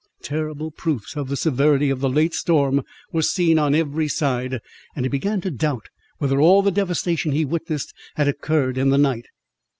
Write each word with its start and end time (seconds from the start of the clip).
Terrible 0.23 0.71
proofs 0.71 1.15
of 1.15 1.29
the 1.29 1.37
severity 1.37 1.91
of 1.91 1.99
the 1.99 2.09
late 2.09 2.33
storm 2.33 2.81
were 3.11 3.21
seen 3.21 3.59
on 3.59 3.75
every 3.75 4.07
side; 4.07 4.59
and 4.95 5.05
he 5.05 5.09
began 5.09 5.41
to 5.41 5.51
doubt 5.51 5.89
whether 6.17 6.41
all 6.41 6.63
the 6.63 6.71
devastation 6.71 7.33
he 7.33 7.45
witnessed 7.45 7.93
had 8.15 8.27
occurred 8.27 8.79
in 8.79 8.89
the 8.89 8.97
night. 8.97 9.27